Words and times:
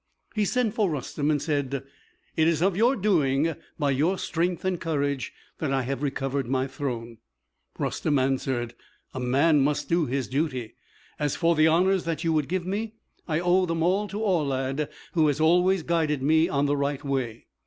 He 0.33 0.45
sent 0.45 0.73
for 0.73 0.89
Rustem, 0.89 1.29
and 1.29 1.39
said, 1.39 1.83
"It 2.35 2.47
is 2.47 2.63
of 2.63 2.75
your 2.75 2.95
doing, 2.95 3.53
by 3.77 3.91
your 3.91 4.17
strength 4.17 4.65
and 4.65 4.81
courage, 4.81 5.31
that 5.59 5.71
I 5.71 5.83
have 5.83 6.01
recovered 6.01 6.47
my 6.47 6.65
throne." 6.65 7.19
Rustem 7.77 8.17
answered, 8.19 8.73
"A 9.13 9.19
man 9.19 9.59
must 9.61 9.89
do 9.89 10.07
his 10.07 10.27
duty. 10.27 10.73
As 11.19 11.35
for 11.35 11.53
the 11.55 11.67
honors 11.67 12.05
that 12.05 12.23
you 12.23 12.33
would 12.33 12.47
give 12.49 12.65
me, 12.65 12.93
I 13.27 13.39
owe 13.39 13.67
them 13.67 13.83
all 13.83 14.07
to 14.07 14.17
Aulad, 14.17 14.89
who 15.11 15.27
has 15.27 15.39
always 15.39 15.83
guided 15.83 16.23
me 16.23 16.49
on 16.49 16.65
the 16.65 16.75
right 16.75 17.03
way. 17.03 17.45